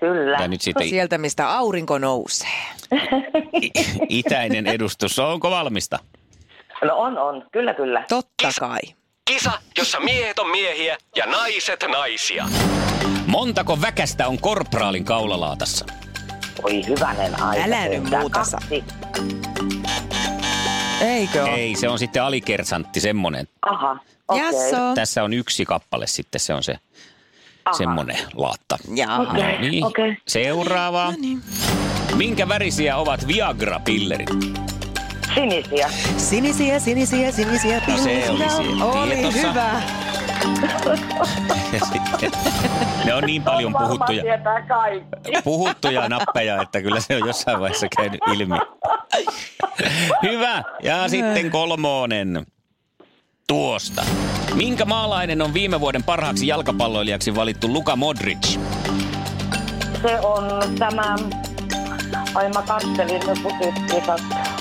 Kyllä. 0.00 0.38
Ja 0.40 0.48
nyt 0.48 0.60
sitten 0.62 0.88
Sieltä, 0.88 1.18
mistä 1.18 1.50
aurinko 1.50 1.98
nousee. 1.98 2.48
i- 3.62 3.70
itäinen 4.08 4.66
edustus. 4.66 5.18
Onko 5.18 5.50
valmista? 5.50 5.98
No 6.84 6.96
on, 6.96 7.18
on. 7.18 7.46
Kyllä, 7.52 7.74
kyllä. 7.74 8.04
Totta 8.08 8.48
kai. 8.60 8.80
Kisa, 9.24 9.52
jossa 9.78 10.00
miehet 10.00 10.38
on 10.38 10.50
miehiä 10.50 10.96
ja 11.16 11.26
naiset 11.26 11.84
naisia. 11.88 12.44
Montako 13.26 13.80
väkästä 13.80 14.28
on 14.28 14.38
korpraalin 14.38 15.04
kaulalaatassa? 15.04 15.86
Oi 16.64 16.86
hyvänen 16.86 17.42
aika. 17.42 17.64
Älä 17.64 17.88
nyt 17.88 18.10
muuta. 18.10 18.42
Eikö? 21.00 21.42
Ei, 21.46 21.74
se 21.76 21.88
on 21.88 21.98
sitten 21.98 22.22
alikersantti 22.22 23.00
semmonen. 23.00 23.48
Aha, 23.62 23.96
okei. 24.28 24.44
Jasso. 24.44 24.94
Tässä 24.94 25.24
on 25.24 25.32
yksi 25.32 25.64
kappale 25.64 26.06
sitten, 26.06 26.40
se 26.40 26.54
on 26.54 26.62
se 26.62 26.78
Aha. 27.64 27.74
semmonen 27.78 28.18
laatta. 28.34 28.78
Jaa. 28.94 29.18
Okei, 29.20 29.42
No 29.42 29.60
niin, 29.60 29.84
okei. 29.84 30.16
seuraava. 30.28 31.12
Minkä 32.16 32.48
värisiä 32.48 32.96
ovat 32.96 33.26
Viagra-pillerit? 33.26 34.30
Sinisiä. 35.34 35.90
Sinisiä, 36.16 36.80
sinisiä, 36.80 37.32
sinisiä 37.32 37.82
No 37.88 37.96
se 37.98 38.30
oli 38.30 38.50
siellä 38.50 38.84
Oli 38.84 39.32
hyvä. 39.34 39.82
Ne 43.04 43.14
on 43.14 43.22
niin 43.26 43.42
paljon 43.42 43.72
Varmaan 43.72 43.98
puhuttuja, 43.98 44.22
puhuttuja 45.44 46.08
nappeja, 46.08 46.62
että 46.62 46.82
kyllä 46.82 47.00
se 47.00 47.16
on 47.16 47.28
jossain 47.28 47.60
vaiheessa 47.60 47.86
käynyt 47.96 48.20
ilmi. 48.32 48.54
Hyvä. 50.22 50.62
Ja 50.82 51.08
sitten 51.08 51.50
kolmonen 51.50 52.46
tuosta. 53.46 54.02
Minkä 54.54 54.84
maalainen 54.84 55.42
on 55.42 55.54
viime 55.54 55.80
vuoden 55.80 56.02
parhaaksi 56.02 56.46
jalkapalloilijaksi 56.46 57.34
valittu 57.34 57.72
Luka 57.72 57.96
Modric? 57.96 58.58
Se 60.02 60.20
on 60.20 60.74
tämä... 60.78 61.16
Ai 62.34 62.48
mä 62.48 62.62
kattelin 62.62 63.20
ne. 63.26 63.34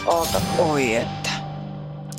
Oota, 0.06 0.42
Oi 0.58 0.96
että. 0.96 1.23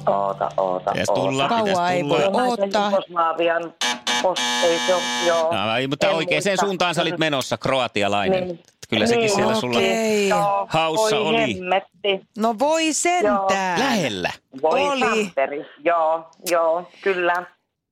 Oota, 0.06 0.48
oota, 0.56 0.90
Pitäis 0.90 1.08
oota. 1.08 1.20
tulla, 1.20 1.48
Kauan 1.48 1.64
pitäis 1.64 1.90
ei 1.90 2.08
voi 2.08 2.24
Oottaa. 2.24 2.90
Jugoslavian 2.90 3.74
post, 4.22 4.42
ei 4.64 4.78
se 4.86 4.94
ole, 4.94 5.02
joo. 5.26 5.54
No, 5.66 5.76
ei, 5.76 5.86
mutta 5.86 6.08
En 6.08 6.14
oikein 6.14 6.42
sen 6.42 6.50
muista. 6.50 6.66
suuntaan 6.66 6.94
sä 6.94 7.02
olit 7.02 7.18
menossa, 7.18 7.58
kroatialainen. 7.58 8.48
Niin. 8.48 8.60
Kyllä 8.88 9.06
sekin 9.06 9.20
Niin, 9.20 9.34
siellä 9.34 9.54
sulla 9.54 9.78
okei. 9.78 10.28
Joo, 10.28 10.66
haussa 10.70 11.16
voi 11.16 11.24
oli. 11.28 11.54
hemmetti. 11.58 12.20
No 12.38 12.58
voi 12.58 12.92
sentään. 12.92 13.78
lähellä. 13.80 14.30
Voi 14.62 14.80
Oli. 14.88 15.00
Santeri. 15.00 15.66
Joo, 15.84 16.28
joo, 16.50 16.90
kyllä. 17.02 17.34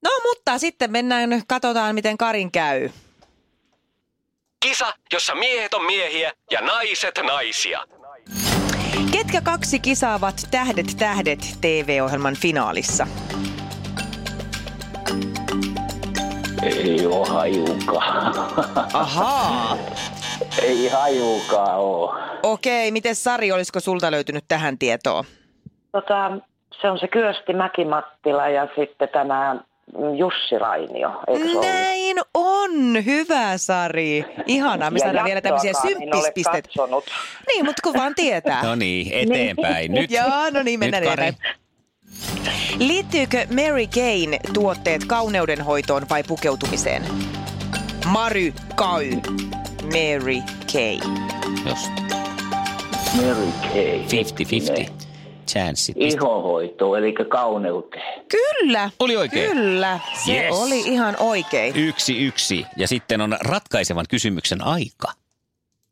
No 0.02 0.10
mutta 0.24 0.58
sitten 0.58 0.90
mennään, 0.92 1.42
katsotaan 1.48 1.94
miten 1.94 2.18
Karin 2.18 2.52
käy. 2.52 2.90
Kisa, 4.60 4.94
jossa 5.12 5.34
miehet 5.34 5.74
on 5.74 5.84
miehiä 5.84 6.32
ja 6.50 6.60
naiset 6.60 7.20
naisia. 7.26 7.80
Ketkä 9.12 9.40
kaksi 9.40 9.80
kisaavat 9.80 10.34
Tähdet 10.50 10.86
tähdet 10.98 11.38
TV-ohjelman 11.60 12.34
finaalissa? 12.34 13.06
Ei 16.62 17.06
oo 17.06 17.24
hajukaan. 17.24 18.34
Ahaa. 18.94 19.76
Ei 20.62 20.88
hajukaan 20.88 21.78
oo. 21.78 22.18
Okei, 22.42 22.90
miten 22.90 23.14
Sari, 23.14 23.52
olisiko 23.52 23.80
sulta 23.80 24.10
löytynyt 24.10 24.44
tähän 24.48 24.78
tietoa? 24.78 25.24
Tota, 25.92 26.30
se 26.80 26.90
on 26.90 26.98
se 26.98 27.08
Kyösti 27.08 27.52
Mäkimattila 27.54 28.48
ja 28.48 28.68
sitten 28.76 29.08
tämä 29.08 29.56
Jussi 30.16 30.58
Rainio, 30.58 31.08
eikö 31.28 31.44
se 31.44 31.50
ollut? 31.50 31.64
Näin 31.66 32.16
on. 32.34 33.04
Hyvä, 33.04 33.58
Sari. 33.58 34.24
Ihanaa. 34.46 34.90
Me 34.90 34.98
Ja 34.98 35.04
saadaan 35.04 35.24
vielä 35.24 35.40
tämmöisiä 35.40 35.72
symppispisteitä. 35.82 36.68
Niin, 37.46 37.64
mutta 37.64 37.82
kun 37.82 37.94
vaan 37.94 38.14
tietää. 38.14 38.62
No 38.72 38.74
niin, 38.74 39.12
eteenpäin. 39.12 39.92
Nyt, 39.92 40.10
Joo, 40.10 40.50
no 40.52 40.62
niin, 40.62 40.78
mennään 40.80 41.02
nyt 41.02 41.12
eteenpäin. 41.12 41.56
Liittyykö 42.78 43.46
Mary 43.50 43.86
Kane 43.86 44.38
tuotteet 44.54 45.04
kauneudenhoitoon 45.04 46.06
vai 46.10 46.22
pukeutumiseen? 46.22 47.02
Mary 48.06 48.52
Kay. 48.74 49.10
Mary 49.82 50.42
Kay. 50.72 51.12
Jos 51.68 51.88
Mary 53.16 53.46
Kay. 53.72 54.22
50-50 54.88 55.01
chanssit. 55.52 55.96
Ihohoito, 55.98 56.96
eli 56.96 57.12
kauneuteen. 57.12 58.24
Kyllä. 58.28 58.90
Oli 59.00 59.16
oikein. 59.16 59.50
Kyllä. 59.50 59.98
Se 60.24 60.32
Yes. 60.32 60.54
oli 60.56 60.80
ihan 60.80 61.16
oikein. 61.18 61.76
Yksi 61.76 62.24
yksi. 62.26 62.66
Ja 62.76 62.88
sitten 62.88 63.20
on 63.20 63.36
ratkaisevan 63.40 64.04
kysymyksen 64.10 64.64
aika. 64.64 65.08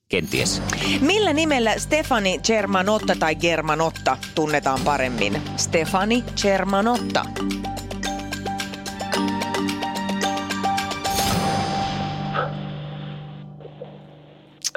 Kenties. 0.08 0.62
Millä 1.00 1.32
nimellä 1.32 1.78
Stefani 1.78 2.38
Germanotta 2.46 3.16
tai 3.18 3.34
Germanotta 3.34 4.16
tunnetaan 4.34 4.80
paremmin? 4.84 5.42
Stefani 5.56 6.24
Germanotta. 6.42 7.24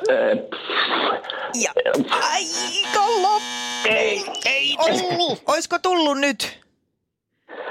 Ö, 0.10 0.36
Ja 1.62 1.72
aika 2.12 3.06
loppu. 3.22 3.62
Ei, 3.86 4.25
Ei 4.46 4.75
tullut. 4.78 5.42
Oisko 5.48 5.80
tullut 5.80 6.18
nyt? 6.18 6.60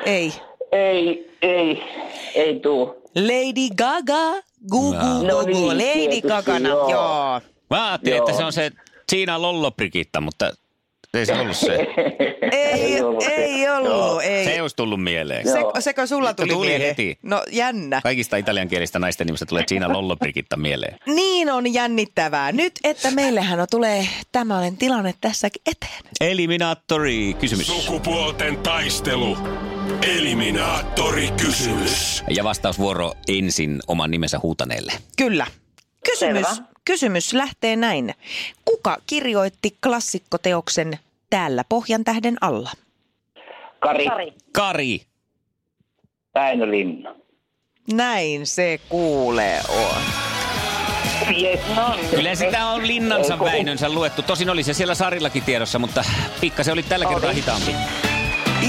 Ei. 0.07 0.33
ei, 0.73 1.31
ei, 1.43 1.83
ei 2.35 2.61
tuu. 2.61 3.03
Lady 3.17 3.69
Gaga. 3.79 4.43
Gugu, 4.71 4.93
No 5.27 5.35
gugu. 5.39 5.47
niin, 5.47 5.67
Lady 5.69 5.93
tietysti, 5.93 6.29
Gagana. 6.29 6.69
joo. 6.69 6.91
Joo. 6.91 7.41
Mä 7.71 7.89
ajattelin, 7.89 8.17
Joo. 8.17 8.27
että 8.29 8.39
se 8.39 8.45
on 8.45 8.53
se 8.53 8.71
Siina 9.11 9.43
Lollobrigitta, 9.43 10.21
mutta 10.21 10.53
ei 11.15 11.27
se 11.27 11.33
ollut 11.33 11.57
se. 11.57 11.79
Ei, 12.53 13.01
ollut. 13.03 13.25
ei 13.37 13.69
ollut. 13.69 13.91
Joo. 13.91 14.21
Se 14.21 14.27
Ei. 14.27 14.49
ei 14.49 14.61
olisi 14.61 14.77
tullut 14.77 15.03
mieleen. 15.03 15.49
Se, 15.49 15.59
sekö 15.81 16.07
sulla 16.07 16.35
tuli, 16.35 16.49
Tuli 16.49 16.67
mieleen? 16.67 16.89
heti. 16.89 17.19
No 17.23 17.43
jännä. 17.51 18.01
Kaikista 18.03 18.37
italiankielistä 18.37 18.99
naisten 18.99 19.27
nimistä 19.27 19.47
tulee 19.47 19.65
Siina 19.67 19.93
Lollobrigitta 19.93 20.57
mieleen. 20.57 20.99
Niin 21.15 21.51
on 21.51 21.75
jännittävää. 21.75 22.53
Nyt, 22.53 22.73
että 22.85 23.11
meillähän 23.11 23.61
on, 23.61 23.67
tulee 23.71 24.07
tämmöinen 24.33 24.77
tilanne 24.77 25.15
tässäkin 25.21 25.63
eteen. 25.67 26.03
Eliminaattori 26.21 27.35
kysymys. 27.41 27.67
Sukupuolten 27.67 28.57
taistelu. 28.57 29.37
Eliminaattori 30.17 31.29
kysymys. 31.47 32.25
Ja 32.31 32.45
vastausvuoro 32.45 33.13
ensin 33.29 33.81
oman 33.87 34.11
nimensä 34.11 34.39
huutaneelle. 34.43 34.93
Kyllä. 35.17 35.47
Kysymys, 36.05 36.47
Selvä. 36.49 36.69
Kysymys 36.85 37.33
lähtee 37.33 37.77
näin. 37.77 38.15
Kuka 38.65 38.97
kirjoitti 39.07 39.77
klassikkoteoksen 39.83 40.99
Täällä 41.33 41.65
Pohjan 41.69 42.05
tähden 42.05 42.37
alla? 42.41 42.71
Kari. 43.81 44.07
Kari. 44.53 45.03
Väinö 46.35 46.71
Linna. 46.71 47.15
Näin 47.93 48.47
se 48.47 48.81
kuulee 48.89 49.61
on. 49.69 50.03
Yes. 51.43 51.61
No 51.77 51.97
niin. 51.97 52.09
Kyllä 52.09 52.35
sitä 52.35 52.67
on 52.67 52.87
linnansa 52.87 53.39
Väinönsä 53.39 53.89
luettu. 53.89 54.23
Tosin 54.23 54.51
oli 54.51 54.63
se 54.63 54.73
siellä 54.73 54.95
Sarillakin 54.95 55.43
tiedossa, 55.43 55.79
mutta 55.79 56.05
pikkasen 56.41 56.73
oli 56.73 56.83
tällä 56.83 57.07
kertaa 57.07 57.33
hitaampi. 57.33 57.75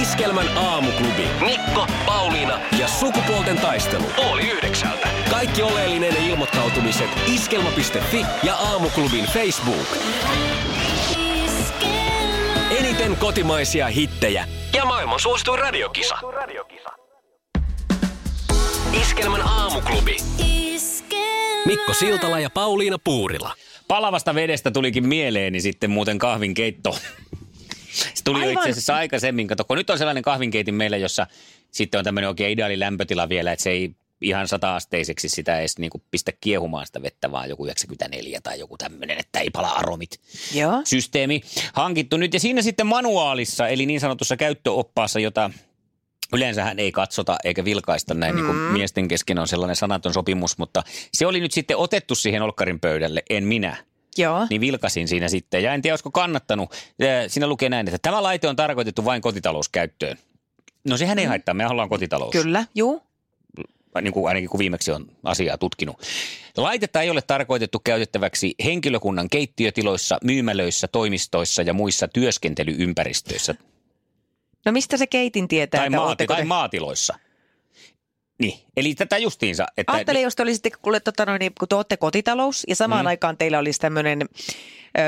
Iskelmän 0.01 0.57
aamuklubi. 0.57 1.27
Mikko, 1.45 1.87
Pauliina 2.05 2.59
ja 2.79 2.87
sukupuolten 2.87 3.57
taistelu. 3.57 4.03
Oli 4.17 4.49
yhdeksältä. 4.51 5.09
Kaikki 5.29 5.61
oleellinen 5.61 6.17
ilmoittautumiset 6.17 7.09
iskelma.fi 7.33 8.25
ja 8.43 8.55
aamuklubin 8.55 9.25
Facebook. 9.25 9.87
Iskelmä. 11.45 12.13
Eniten 12.79 13.15
kotimaisia 13.15 13.87
hittejä 13.87 14.47
ja 14.73 14.85
maailman 14.85 15.19
suosituin 15.19 15.59
radiokisa. 15.59 16.17
Iskelmän 19.01 19.41
aamuklubi. 19.41 20.17
Mikko 21.65 21.93
Siltala 21.93 22.39
ja 22.39 22.49
Pauliina 22.49 22.97
Puurila. 23.03 23.53
Palavasta 23.87 24.35
vedestä 24.35 24.71
tulikin 24.71 25.07
mieleeni 25.07 25.61
sitten 25.61 25.89
muuten 25.89 26.17
kahvinkeitto. 26.17 26.97
Se 27.93 28.23
tuli 28.23 28.39
Aivan. 28.39 28.53
itse 28.53 28.69
asiassa 28.69 28.95
aikaisemmin. 28.95 29.47
Kato, 29.47 29.65
kun 29.65 29.77
nyt 29.77 29.89
on 29.89 29.97
sellainen 29.97 30.23
kahvinkeitin 30.23 30.75
meillä, 30.75 30.97
jossa 30.97 31.27
sitten 31.71 31.97
on 31.97 32.05
tämmöinen 32.05 32.27
oikein 32.27 32.51
ideaali 32.51 32.79
lämpötila 32.79 33.29
vielä, 33.29 33.51
että 33.51 33.63
se 33.63 33.69
ei 33.69 33.95
ihan 34.21 34.47
sata-asteiseksi 34.47 35.29
sitä 35.29 35.59
edes 35.59 35.77
niin 35.77 35.89
kuin 35.89 36.03
pistä 36.11 36.31
kiehumaan 36.41 36.85
sitä 36.85 37.01
vettä, 37.01 37.31
vaan 37.31 37.49
joku 37.49 37.65
94 37.65 38.41
tai 38.41 38.59
joku 38.59 38.77
tämmöinen, 38.77 39.19
että 39.19 39.39
ei 39.39 39.49
pala 39.49 39.69
aromit. 39.69 40.19
Joo. 40.53 40.81
systeemi 40.83 41.41
hankittu 41.73 42.17
nyt. 42.17 42.33
Ja 42.33 42.39
siinä 42.39 42.61
sitten 42.61 42.87
manuaalissa, 42.87 43.67
eli 43.67 43.85
niin 43.85 43.99
sanotussa 43.99 44.37
käyttöoppaassa, 44.37 45.19
jota 45.19 45.51
yleensähän 46.33 46.79
ei 46.79 46.91
katsota 46.91 47.37
eikä 47.43 47.65
vilkaista 47.65 48.13
näin, 48.13 48.35
niin 48.35 48.45
kuin 48.45 48.57
miesten 48.57 49.07
kesken 49.07 49.39
on 49.39 49.47
sellainen 49.47 49.75
sanaton 49.75 50.13
sopimus, 50.13 50.57
mutta 50.57 50.83
se 51.13 51.25
oli 51.25 51.39
nyt 51.39 51.51
sitten 51.51 51.77
otettu 51.77 52.15
siihen 52.15 52.41
olkkarin 52.41 52.79
pöydälle, 52.79 53.23
en 53.29 53.43
minä. 53.43 53.77
Joo. 54.17 54.47
Niin 54.49 54.61
vilkasin 54.61 55.07
siinä 55.07 55.27
sitten 55.27 55.63
ja 55.63 55.73
en 55.73 55.81
tiedä, 55.81 55.93
olisiko 55.93 56.11
kannattanut. 56.11 56.75
Siinä 57.27 57.47
lukee 57.47 57.69
näin, 57.69 57.87
että 57.87 57.99
tämä 58.01 58.23
laite 58.23 58.47
on 58.47 58.55
tarkoitettu 58.55 59.05
vain 59.05 59.21
kotitalouskäyttöön. 59.21 60.17
No 60.87 60.97
sehän 60.97 61.19
ei 61.19 61.25
haittaa, 61.25 61.53
me 61.53 61.67
ollaan 61.67 61.89
kotitalous 61.89 62.31
Kyllä, 62.31 62.65
juu. 62.75 63.03
niin 64.01 64.13
kuin 64.13 64.27
ainakin 64.27 64.49
kun 64.49 64.59
viimeksi 64.59 64.91
on 64.91 65.05
asiaa 65.23 65.57
tutkinut. 65.57 65.97
Laitetta 66.57 67.01
ei 67.01 67.09
ole 67.09 67.21
tarkoitettu 67.21 67.79
käytettäväksi 67.79 68.55
henkilökunnan 68.63 69.29
keittiötiloissa, 69.29 70.17
myymälöissä, 70.23 70.87
toimistoissa 70.87 71.61
ja 71.61 71.73
muissa 71.73 72.07
työskentelyympäristöissä 72.07 73.55
No 74.65 74.71
mistä 74.71 74.97
se 74.97 75.07
keitin 75.07 75.47
tietää, 75.47 75.81
tai, 75.81 75.89
maati- 75.89 76.09
ootteko 76.09 76.33
tai 76.33 76.41
te... 76.41 76.47
maatiloissa. 76.47 77.19
Niin, 78.41 78.59
eli 78.77 78.95
tätä 78.95 79.17
justiinsa. 79.17 79.65
Että 79.77 79.93
Ajattelen, 79.93 80.21
jos 80.21 80.35
te 80.35 80.43
olisitte, 80.43 80.69
kuule, 80.81 80.99
tota, 80.99 81.25
noin, 81.25 81.39
niin, 81.39 81.51
kun 81.59 81.67
te 81.67 81.75
olette 81.75 81.97
kotitalous 81.97 82.63
ja 82.67 82.75
samaan 82.75 83.05
Mm. 83.05 83.07
aikaan 83.07 83.37
teillä 83.37 83.59
olisi 83.59 83.79
tämmöinen 83.79 84.29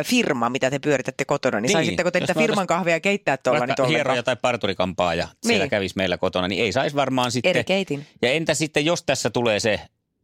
firma, 0.04 0.50
mitä 0.50 0.70
te 0.70 0.80
pyöritätte 0.80 1.26
kotona, 1.26 1.58
niin, 1.60 1.62
Niin, 1.62 1.68
niin 1.68 1.86
saisitteko 1.86 2.12
te 2.12 2.20
niitä 2.20 2.34
firman 2.34 2.68
kahvia 2.68 3.00
keittää 3.00 3.38
tuolla 3.38 3.66
nyt 3.68 3.78
hieroja 3.88 4.24
tai 4.24 4.36
parturikampaa 4.42 5.16
ja 5.16 5.28
siellä 5.44 5.64
Niin. 5.64 5.70
kävisi 5.70 5.96
meillä 5.98 6.18
kotona, 6.18 6.48
niin 6.48 6.64
ei 6.64 6.72
saisi 6.72 6.96
varmaan 6.96 7.32
sitten. 7.32 7.50
Eri 7.50 7.64
keitin. 7.64 8.06
Ja 8.22 8.32
entä 8.32 8.54
sitten, 8.54 8.86
jos 8.86 9.04
tässä 9.04 9.30
tulee 9.30 9.60
se 9.60 9.80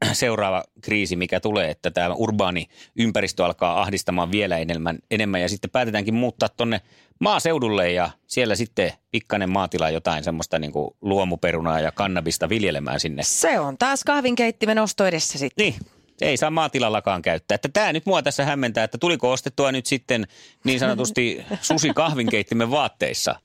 seuraava 0.13 0.63
kriisi, 0.81 1.15
mikä 1.15 1.39
tulee, 1.39 1.69
että 1.69 1.91
tämä 1.91 2.13
urbaani 2.13 2.67
ympäristö 2.95 3.45
alkaa 3.45 3.81
ahdistamaan 3.81 4.31
vielä 4.31 4.57
enemmän, 4.57 4.99
enemmän 5.11 5.41
ja 5.41 5.49
sitten 5.49 5.69
päätetäänkin 5.69 6.13
muuttaa 6.13 6.49
tonne 6.49 6.81
maaseudulle 7.19 7.91
ja 7.91 8.09
siellä 8.27 8.55
sitten 8.55 8.93
pikkainen 9.11 9.49
maatila 9.49 9.89
jotain 9.89 10.23
semmoista 10.23 10.59
niin 10.59 10.71
kuin 10.71 10.95
luomuperunaa 11.01 11.79
ja 11.79 11.91
kannabista 11.91 12.49
viljelemään 12.49 12.99
sinne. 12.99 13.23
Se 13.23 13.59
on 13.59 13.77
taas 13.77 14.03
kahvinkeittimen 14.03 14.79
osto 14.79 15.05
edessä 15.05 15.39
sitten. 15.39 15.63
Niin, 15.65 15.75
ei 16.21 16.37
saa 16.37 16.49
maatilallakaan 16.49 17.21
käyttää. 17.21 17.55
Että 17.55 17.69
tämä 17.69 17.93
nyt 17.93 18.05
mua 18.05 18.21
tässä 18.21 18.45
hämmentää, 18.45 18.83
että 18.83 18.97
tuliko 18.97 19.31
ostettua 19.31 19.71
nyt 19.71 19.85
sitten 19.85 20.27
niin 20.63 20.79
sanotusti 20.79 21.45
susi 21.61 21.89
kahvinkeittimen 21.95 22.71
vaatteissa. 22.71 23.35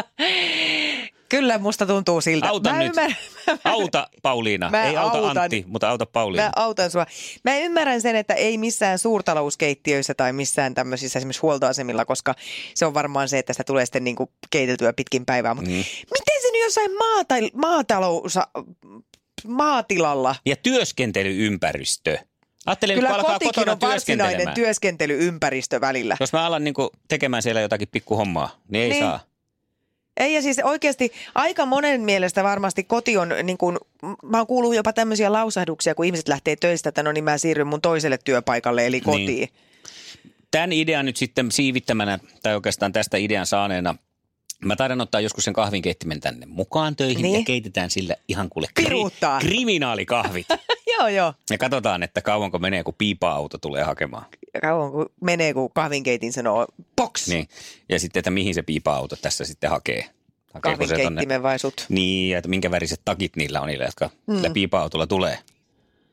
Kyllä 1.28 1.58
musta 1.58 1.86
tuntuu 1.86 2.20
siltä. 2.20 2.48
Auta 2.48 2.72
mä 2.72 2.78
nyt. 2.78 2.88
Ymmärrän, 2.88 3.16
Auta 3.64 4.08
Pauliina, 4.22 4.70
Mä 4.70 4.84
ei 4.84 4.96
auta 4.96 5.18
autan. 5.18 5.38
Antti, 5.38 5.64
mutta 5.66 5.88
auta 5.90 6.06
Pauliina. 6.06 6.44
mä 6.44 6.52
autan 6.56 6.90
sua. 6.90 7.06
Mä 7.44 7.56
ymmärrän 7.58 8.00
sen, 8.00 8.16
että 8.16 8.34
ei 8.34 8.58
missään 8.58 8.98
suurtalouskeittiöissä 8.98 10.14
tai 10.14 10.32
missään 10.32 10.74
tämmöisissä 10.74 11.18
esimerkiksi 11.18 11.40
huoltoasemilla, 11.42 12.04
koska 12.04 12.34
se 12.74 12.86
on 12.86 12.94
varmaan 12.94 13.28
se, 13.28 13.38
että 13.38 13.52
sitä 13.52 13.64
tulee 13.64 13.86
sitten 13.86 14.04
niinku 14.04 14.32
keiteltyä 14.50 14.92
pitkin 14.92 15.26
päivää. 15.26 15.54
Mutta 15.54 15.70
Mm. 15.70 15.76
miten 15.76 16.42
se 16.42 16.50
nyt 16.52 16.62
jossain 16.64 16.90
maata, 16.98 17.34
maatalous, 17.54 18.38
maatilalla 19.46 20.36
Ja 20.46 20.56
työskentelyympäristö. 20.56 22.18
Ajattelen, 22.66 22.94
Kyllä 22.96 23.08
kun 23.08 23.16
alkaa 23.18 23.32
kotikin 23.34 23.54
kotona 23.54 23.72
on 23.72 23.80
varsinainen 23.80 24.26
työskentelemään. 24.26 24.54
työskentelyympäristö 24.54 25.80
välillä. 25.80 26.16
Jos 26.20 26.32
mä 26.32 26.46
alan 26.46 26.64
niin 26.64 26.74
tekemään 27.08 27.42
siellä 27.42 27.60
jotakin 27.60 27.88
pikkuhommaa, 27.92 28.50
niin 28.68 28.82
ei 28.84 28.90
Niin. 28.90 29.02
saa. 29.04 29.20
Ei 30.16 30.34
ja 30.34 30.42
siis 30.42 30.60
oikeasti 30.64 31.12
aika 31.34 31.66
monen 31.66 32.00
mielestä 32.00 32.44
varmasti 32.44 32.84
koti 32.84 33.16
on 33.16 33.28
niin 33.42 33.58
kuin, 33.58 33.78
mä 34.22 34.38
oon 34.38 34.46
kuullut 34.46 34.74
jopa 34.74 34.92
tämmöisiä 34.92 35.32
lausahduksia, 35.32 35.94
kun 35.94 36.04
ihmiset 36.04 36.28
lähtee 36.28 36.56
töistä, 36.56 36.88
että 36.88 37.02
no 37.02 37.12
niin 37.12 37.24
mä 37.24 37.38
siirryn 37.38 37.66
mun 37.66 37.80
toiselle 37.80 38.18
työpaikalle 38.24 38.86
eli 38.86 39.00
kotiin. 39.00 39.26
Niin. 39.26 39.48
Tämän 40.50 40.72
idean 40.72 41.04
nyt 41.04 41.16
sitten 41.16 41.52
siivittämänä, 41.52 42.18
tai 42.42 42.54
oikeastaan 42.54 42.92
tästä 42.92 43.16
idean 43.16 43.46
saaneena, 43.46 43.94
mä 44.64 44.76
taidan 44.76 45.00
ottaa 45.00 45.20
joskus 45.20 45.44
sen 45.44 45.54
kahvinkeittimen 45.54 46.20
tänne 46.20 46.46
mukaan 46.46 46.96
töihin 46.96 47.22
Niin. 47.22 47.34
ja 47.40 47.44
keitetään 47.44 47.90
sillä 47.90 48.16
ihan 48.28 48.48
kuule 48.48 48.66
Piruuttaa. 48.74 49.40
kriminaalikahvit. 49.40 50.46
joo, 50.98 51.08
joo. 51.08 51.34
ja 51.50 51.58
katsotaan, 51.58 52.02
että 52.02 52.20
kauanko 52.20 52.58
menee, 52.58 52.82
kun 52.82 52.94
piipa-auto 52.98 53.58
tulee 53.58 53.82
hakemaan. 53.82 54.24
Kauan 54.60 54.92
kun 54.92 55.06
menee, 55.20 55.54
kun 55.54 55.70
kahvinkeitin 55.72 56.32
sanoo 56.32 56.66
box, 56.96 57.28
niin. 57.28 57.48
Ja 57.88 58.00
sitten, 58.00 58.20
että 58.20 58.30
mihin 58.30 58.54
se 58.54 58.62
piipa-auto 58.62 59.16
tässä 59.16 59.44
sitten 59.44 59.70
hakee. 59.70 60.04
Hakeeko 60.54 60.82
se 60.82 60.88
tonne? 60.88 61.02
kahvinkeittimen 61.02 61.42
vai 61.42 61.58
sut? 61.58 61.86
Niin, 61.88 62.30
ja 62.30 62.38
että 62.38 62.48
minkä 62.48 62.70
väriset 62.70 63.00
takit 63.04 63.36
niillä 63.36 63.60
on 63.60 63.66
niillä, 63.66 63.84
jotka 63.84 64.10
mm. 64.26 64.34
sillä 64.36 64.50
piipa-autolla 64.50 65.06
tulee. 65.06 65.38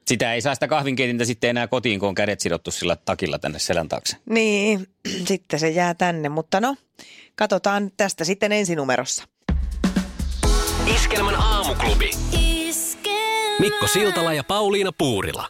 Sitä 0.08 0.34
ei 0.34 0.42
saa 0.42 0.54
sitä 0.54 0.68
kahvinkeitintä 0.68 1.26
sitten 1.26 1.50
enää 1.50 1.68
kotiin, 1.68 2.00
kun 2.00 2.10
on 2.10 2.16
kädet 2.16 2.40
sidottu 2.40 2.72
sillä 2.72 2.96
takilla 2.96 3.40
tänne 3.40 3.60
selän 3.60 3.90
taakse. 3.90 4.18
Niin, 4.30 4.88
sitten 5.28 5.60
se 5.60 5.70
jää 5.70 5.94
tänne, 5.94 6.30
mutta 6.30 6.62
no, 6.62 6.76
katsotaan 7.36 7.92
tästä 7.98 8.26
sitten 8.26 8.52
ensinumerossa. 8.52 9.24
Iskelmän 10.96 11.36
aamuklubi. 11.36 12.12
Mikko 13.60 13.88
Siltala 13.88 14.34
ja 14.34 14.44
Pauliina 14.44 14.92
Puurila. 14.98 15.50